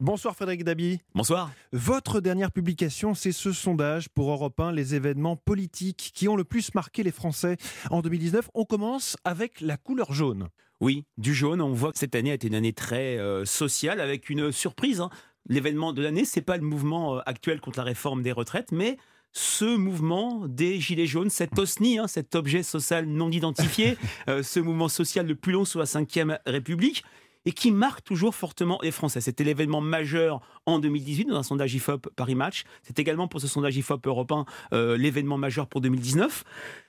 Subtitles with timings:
[0.00, 1.00] Bonsoir Frédéric Dabi.
[1.14, 1.52] Bonsoir.
[1.72, 6.42] Votre dernière publication, c'est ce sondage pour Europe 1, les événements politiques qui ont le
[6.42, 7.56] plus marqué les Français
[7.90, 8.50] en 2019.
[8.54, 10.48] On commence avec la couleur jaune.
[10.80, 11.62] Oui, du jaune.
[11.62, 15.00] On voit que cette année a été une année très euh, sociale avec une surprise.
[15.00, 15.10] hein.
[15.48, 18.98] L'événement de l'année, c'est pas le mouvement euh, actuel contre la réforme des retraites, mais
[19.30, 23.96] ce mouvement des Gilets jaunes, cet OSNI, hein, cet objet social non identifié,
[24.28, 27.04] euh, ce mouvement social le plus long sous la Ve République,
[27.44, 29.20] et qui marque toujours fortement les Français.
[29.20, 32.64] C'était l'événement majeur en 2018 dans un sondage IFOP Paris Match.
[32.82, 36.44] C'est également pour ce sondage IFOP européen euh, l'événement majeur pour 2019.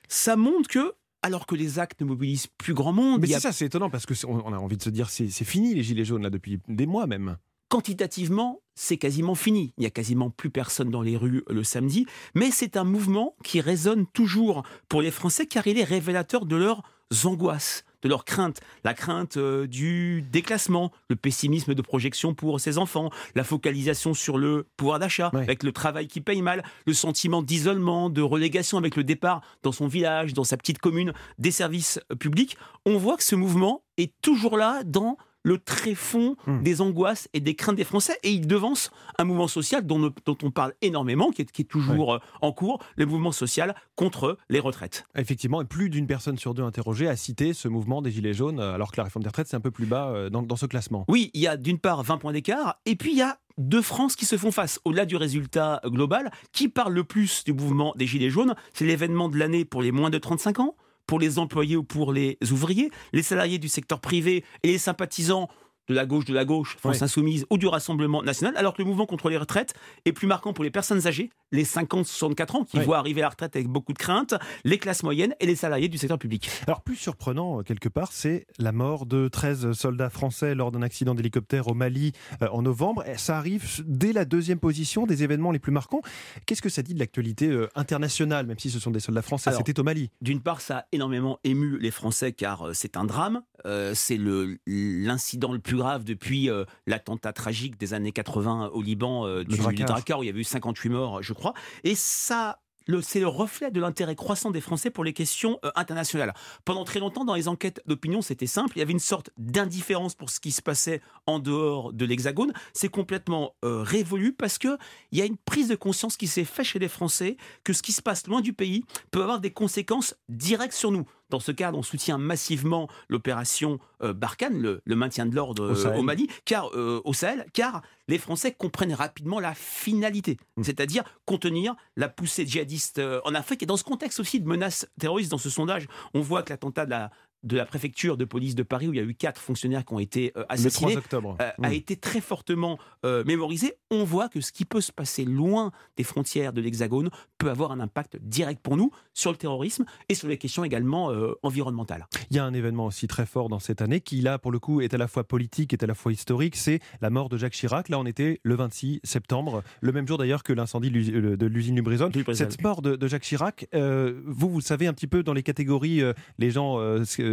[0.08, 3.48] Ça montre que, alors que les actes ne mobilisent plus grand monde, Mais a c'est
[3.48, 5.84] ça, c'est étonnant parce que on a envie de se dire c'est c'est fini les
[5.84, 7.38] gilets jaunes là depuis des mois même.
[7.70, 9.74] quantitativement, c'est quasiment fini.
[9.78, 13.36] Il n'y a quasiment plus personne dans les rues le samedi, mais c'est un mouvement
[13.44, 16.84] qui résonne toujours pour les Français car il est révélateur de leurs
[17.24, 18.62] angoisses, de leurs craintes.
[18.84, 24.38] La crainte euh, du déclassement, le pessimisme de projection pour ses enfants, la focalisation sur
[24.38, 25.42] le pouvoir d'achat, Ouais.
[25.42, 29.72] avec le travail qui paye mal, le sentiment d'isolement, de relégation avec le départ dans
[29.72, 32.58] son village, dans sa petite commune, des services euh, publics.
[32.86, 36.62] On voit que ce mouvement est toujours là dans le tréfonds Hmm.
[36.64, 40.38] des angoisses et des craintes des Français et il devance un mouvement social dont, dont
[40.44, 44.38] on parle énormément, qui est, qui est toujours euh, en cours, le mouvement social contre
[44.50, 45.06] les retraites.
[45.16, 48.60] Effectivement, et plus d'une personne sur deux interrogée a cité ce mouvement des gilets jaunes
[48.60, 50.56] euh, alors que la réforme des retraites c'est un peu plus bas euh, dans, dans
[50.56, 51.06] ce classement.
[51.08, 53.82] Oui, il y a d'une part 20 points d'écart et puis il y a deux
[53.82, 54.80] France qui se font face.
[54.84, 58.56] Au-delà du résultat global, qui parle le plus du mouvement des Gilets jaunes?
[58.74, 60.76] C'est l'événement de l'année pour les moins de 35 ans,
[61.08, 65.50] pour les employés ou pour les ouvriers, les salariés du secteur privé et les sympathisants
[65.88, 67.02] de la gauche de la gauche, France.
[67.02, 69.74] Insoumise ou du Rassemblement National, alors que le mouvement contre les retraites
[70.06, 73.56] est plus marquant pour les personnes âgées, les 50-64 ans, qui voient arriver la retraite
[73.56, 76.50] avec beaucoup de crainte, les classes moyennes et les salariés du secteur public.
[76.68, 80.82] Alors plus surprenant euh, quelque part, c'est la mort de 13 soldats français lors d'un
[80.82, 83.04] accident d'hélicoptère au Mali euh, en novembre.
[83.18, 86.02] Ça arrive dès la deuxième position des événements les plus marquants.
[86.46, 89.52] Qu'est-ce que ça dit de l'actualité euh, internationale, même si ce sont des soldats français?
[89.56, 90.10] C'était au Mali.
[90.22, 93.42] D'une part, ça a énormément ému les Français car c'est un drame.
[93.66, 98.82] Euh, c'est le- l'incident le plus grave depuis euh, l'attentat tragique des années 80 au
[98.82, 101.54] Liban euh, du, du Drakkar, où il y avait eu 58 morts, je crois.
[101.84, 102.60] Et ça.
[103.02, 106.34] C'est le reflet de l'intérêt croissant des Français pour les questions euh, internationales.
[106.66, 108.74] Pendant très longtemps, dans les enquêtes d'opinion, c'était simple.
[108.76, 112.54] Il y avait une sorte d'indifférence pour ce qui se passait en dehors de l'Hexagone.
[112.74, 114.78] C'est complètement euh, révolu parce que
[115.12, 117.82] il y a une prise de conscience qui s'est faite chez les Français que ce
[117.82, 121.06] qui se passe loin du pays peut avoir des conséquences directes sur nous.
[121.30, 125.86] Dans ce cadre, on soutient massivement l'opération euh, Barkhane, le, le maintien de l'ordre Au
[125.88, 130.64] euh, au Mali, car euh, au Sahel, car les Français comprennent rapidement la finalité, Mm.
[130.64, 133.64] c'est-à-dire contenir la poussée djihadiste en Afrique.
[133.64, 136.86] Et dans ce contexte aussi de menaces terroristes, dans ce sondage, on voit que l'attentat
[136.86, 137.12] de la,
[137.46, 139.94] de la préfecture de police de Paris, où il y a eu quatre fonctionnaires qui
[139.94, 141.38] ont été euh, Le 3 assassinés, octobre.
[141.42, 145.24] euh, a été très fortement euh, mémorisé, on voit que ce qui peut se passer
[145.26, 149.86] loin des frontières de l'Hexagone peut avoir un impact direct pour nous sur le terrorisme
[150.10, 152.08] et sur les questions également euh, environnementales.
[152.32, 154.60] Il y a un événement aussi très fort dans cette année qui, là, pour le
[154.60, 156.56] coup, est à la fois politique, est à la fois historique.
[156.56, 157.90] C'est la mort de Jacques Chirac.
[157.90, 161.46] Là, on était le 26 septembre, le même jour d'ailleurs que l'incendie de l'usi- de
[161.46, 162.12] l'usine Lubrizol.
[162.34, 166.02] Cette mort de, de Jacques Chirac, vous, vous savez un petit peu dans les catégories,
[166.40, 166.80] les gens,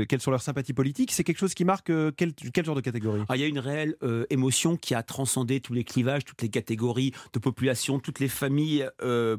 [0.03, 1.13] euh, quelles sont leurs sympathies politiques.
[1.13, 3.23] C'est quelque chose qui marque euh, quel, quel genre de catégorie?
[3.29, 6.43] Ah, il y a une réelle euh, émotion qui a transcendé tous les clivages, toutes
[6.43, 8.89] les catégories de population, toutes les familles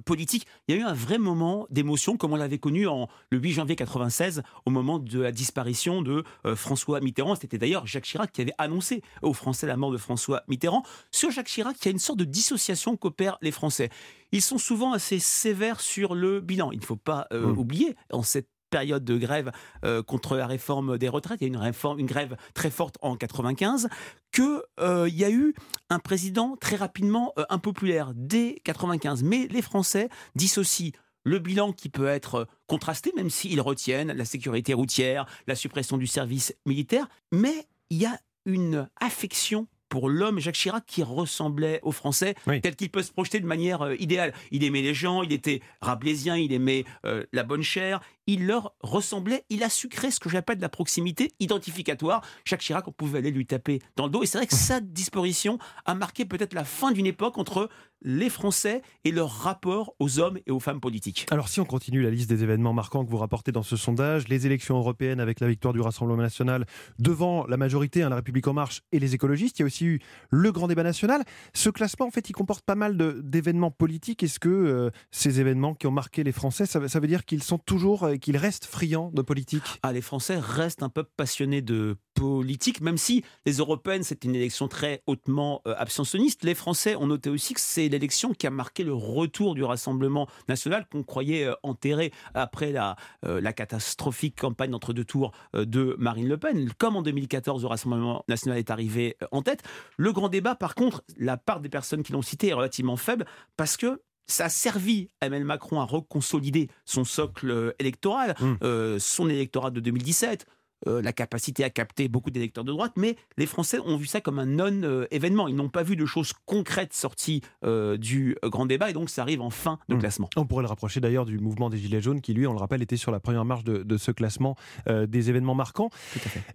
[0.06, 0.48] politiques.
[0.68, 3.52] Il y a eu un vrai moment d'émotion, comme on l'avait connu en, le 8
[3.52, 6.24] janvier 96, au moment de la disparition de
[6.56, 7.36] François Mitterrand.
[7.36, 10.84] C'était d'ailleurs Jacques Chirac qui avait annoncé aux Français la mort de François Mitterrand.
[11.12, 13.90] Sur Jacques Chirac, il y a une sorte de dissociation qu'opèrent les Français.
[14.32, 16.72] Ils sont souvent assez sévères sur le bilan.
[16.72, 17.58] Il ne faut pas euh, Mm.
[17.60, 19.52] oublier, en cette période de grève
[19.86, 22.98] euh, contre la réforme des retraites, il y a une, réforme, une grève très forte
[23.02, 23.88] en 95,
[24.32, 25.54] que euh, y a eu
[25.92, 29.22] un président très rapidement euh, impopulaire dès 95.
[29.22, 30.92] Mais les Français dissocient
[31.24, 35.98] le bilan qui peut être euh, contrasté, même s'ils retiennent la sécurité routière, la suppression
[35.98, 41.80] du service militaire, mais il y a une affection pour l'homme Jacques Chirac qui ressemblait
[41.84, 42.60] aux Français, Oui.
[42.62, 44.34] tel qu'il peut se projeter de manière euh, idéale.
[44.50, 48.74] Il aimait les gens, il était rabelaisien, il aimait euh, la bonne chair, il leur
[48.82, 52.22] ressemblait, il a su créer ce que j'appelle de la proximité identificatoire.
[52.46, 54.80] Jacques Chirac, on pouvait aller lui taper dans le dos, et c'est vrai que sa
[54.80, 57.70] disparition a marqué peut-être la fin d'une époque entre
[58.06, 61.26] les Français et leur rapport aux hommes et aux femmes politiques.
[61.32, 64.28] Alors si on continue la liste des événements marquants que vous rapportez dans ce sondage,
[64.28, 66.66] les élections européennes avec la victoire du Rassemblement national
[67.00, 69.86] devant la majorité, hein, la République en marche et les écologistes, il y a aussi
[69.86, 70.00] eu
[70.30, 71.24] le grand débat national.
[71.54, 74.22] Ce classement, en fait, il comporte pas mal d'événements politiques.
[74.24, 77.24] Est-ce que euh, ces événements qui ont marqué les Français, ça, veut- ça veut dire
[77.24, 79.64] qu'ils sont toujours, euh, qu'ils restent friands de politique?
[79.84, 84.36] Ah, les Français restent un peuple passionné de politique, même si les européennes, c'était une
[84.36, 86.44] élection très hautement euh, abstentionniste.
[86.44, 90.28] Les Français ont noté aussi que c'est l'élection qui a marqué le retour du Rassemblement
[90.48, 92.96] national qu'on croyait euh, enterré après la,
[93.26, 96.72] euh, la catastrophique campagne d'entre-deux tours de Marine Le Pen.
[96.78, 99.64] Comme en 2014, le Rassemblement national est arrivé en tête.
[99.98, 103.26] Le grand débat, par contre, la part des personnes qui l'ont cité est relativement faible
[103.58, 104.02] parce que
[104.34, 109.00] ça a servi à Emmanuel Macron à reconsolider son socle électoral, mmh.
[109.00, 110.46] son électorat de 2017
[110.88, 114.22] euh, la capacité à capter beaucoup d'électeurs de droite, mais les Français ont vu ça
[114.22, 115.48] comme un non-événement.
[115.48, 119.22] Ils n'ont pas vu de choses concrètes sorties euh, du grand débat, et donc ça
[119.22, 120.00] arrive en fin de hmm.
[120.00, 120.30] classement.
[120.36, 122.82] On pourrait le rapprocher d'ailleurs du mouvement des Gilets jaunes, qui lui, on le rappelle,
[122.82, 124.56] était sur la première marche de, ce classement
[124.88, 125.90] euh, des événements marquants.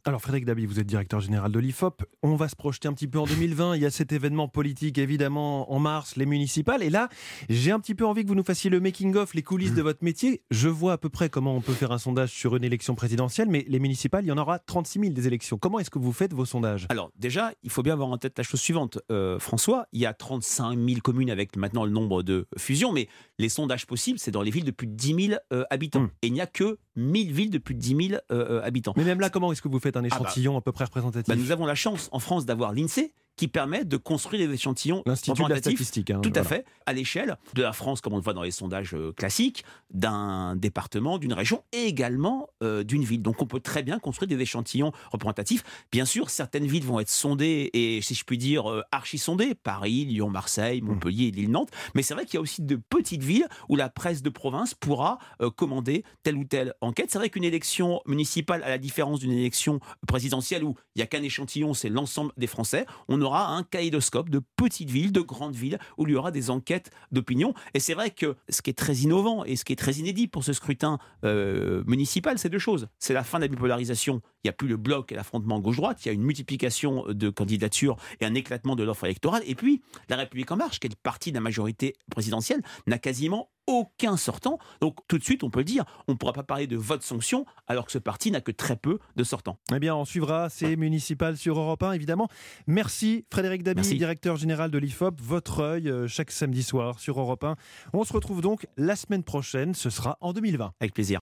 [0.04, 2.02] Alors Frédéric Dabi, vous êtes directeur général de l'IFOP.
[2.22, 3.76] On va se projeter un petit peu en 2020.
[3.76, 6.82] Il y a cet événement politique, évidemment, en mars, les municipales.
[6.82, 7.08] Et là,
[7.48, 9.76] j'ai un petit peu envie que vous nous fassiez le making-of, les coulisses hmm.
[9.76, 10.42] de votre métier.
[10.50, 13.48] Je vois à peu près comment on peut faire un sondage sur une élection présidentielle,
[13.48, 15.58] mais les municipales, il y en aura 36 000 des élections.
[15.58, 16.86] Comment est-ce que vous faites vos sondages?
[16.88, 18.98] Alors déjà, il faut bien avoir en tête la chose suivante.
[19.10, 23.08] Euh, François, il y a 35 000 communes avec maintenant le nombre de fusions, mais
[23.38, 26.02] les sondages possibles, c'est dans les villes de plus de 10 000 euh, habitants.
[26.02, 26.10] Hmm.
[26.22, 28.92] Et il n'y a que 1000 villes de plus de 10 000 euh, habitants.
[28.96, 30.84] Mais même là, comment est-ce que vous faites un ah bah, échantillon à peu près
[30.84, 31.28] représentatif?
[31.28, 35.02] Bah, Nous avons la chance en France d'avoir l'INSEE qui permet de construire des échantillons
[35.06, 36.10] L'Institut de la statistique.
[36.10, 38.50] Hein, tout à fait, à l'échelle de la France, comme on le voit dans les
[38.50, 43.22] sondages euh, classiques, d'un département, d'une région et également euh, d'une ville.
[43.22, 45.62] Donc on peut très bien construire des échantillons représentatifs.
[45.92, 49.54] Bien sûr, certaines villes vont être sondées et, si je puis dire, euh, archi-sondées.
[49.54, 50.80] Paris, Lyon, Marseille.
[50.82, 51.70] Montpellier et l'île Nantes.
[51.94, 54.74] Mais c'est vrai qu'il y a aussi de petites villes où la presse de province
[54.74, 55.18] pourra
[55.56, 57.10] commander telle ou telle enquête.
[57.10, 61.06] C'est vrai qu'une élection municipale, à la différence d'une élection présidentielle où il n'y a
[61.06, 65.54] qu'un échantillon, c'est l'ensemble des Français, on aura un kaléidoscope de petites villes, de grandes
[65.54, 67.54] villes, où il y aura des enquêtes d'opinion.
[67.74, 70.26] Et c'est vrai que ce qui est très innovant et ce qui est très inédit
[70.26, 72.88] pour ce scrutin euh, municipal, c'est deux choses.
[72.98, 74.20] C'est la fin de la bipolarisation.
[74.44, 76.04] Il n'y a plus le bloc et l'affrontement gauche-droite.
[76.04, 79.42] Il y a une multiplication de candidatures et un éclatement de l'offre électorale.
[79.46, 83.50] Et puis, la République en marche, qui est partie de la majorité présidentielle, n'a quasiment
[83.68, 84.58] aucun sortant.
[84.80, 87.02] Donc tout de suite, on peut le dire, on ne pourra pas parler de vote
[87.02, 89.58] sanction alors que ce parti n'a que très peu de sortants.
[89.72, 92.28] Eh bien, on suivra ces municipales sur Europe 1, évidemment.
[92.66, 95.20] Merci Frédéric Dabi, directeur général de l'IFOP.
[95.20, 97.56] Votre œil euh, chaque samedi soir sur Europe 1.
[97.92, 100.72] On se retrouve donc la semaine prochaine, ce sera en 2020.
[100.80, 101.16] Avec plaisir.